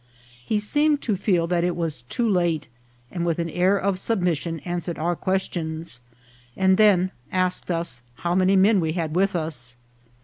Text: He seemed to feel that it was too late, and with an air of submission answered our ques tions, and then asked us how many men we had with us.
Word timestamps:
He 0.43 0.57
seemed 0.57 1.03
to 1.03 1.15
feel 1.15 1.45
that 1.45 1.63
it 1.63 1.75
was 1.75 2.01
too 2.01 2.27
late, 2.27 2.65
and 3.11 3.23
with 3.23 3.37
an 3.37 3.51
air 3.51 3.77
of 3.77 3.99
submission 3.99 4.57
answered 4.61 4.97
our 4.97 5.15
ques 5.15 5.43
tions, 5.51 6.01
and 6.57 6.77
then 6.77 7.11
asked 7.31 7.69
us 7.69 8.01
how 8.15 8.33
many 8.33 8.55
men 8.55 8.79
we 8.79 8.93
had 8.93 9.15
with 9.15 9.35
us. 9.35 9.77